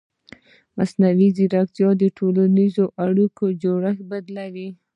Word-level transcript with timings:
مصنوعي 0.77 1.27
ځیرکتیا 1.37 1.89
د 2.01 2.03
ټولنیزو 2.17 2.85
اړیکو 3.05 3.45
جوړښت 3.63 4.01
بدلوي. 4.11 4.69